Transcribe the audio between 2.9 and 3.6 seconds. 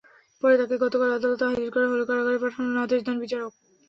দেন বিচারক।